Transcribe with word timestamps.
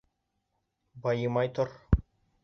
Байымай 1.01 1.47
тор! 1.55 1.69